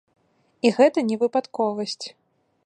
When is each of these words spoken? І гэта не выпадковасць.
І 0.67 0.71
гэта 0.77 1.03
не 1.11 1.19
выпадковасць. 1.25 2.01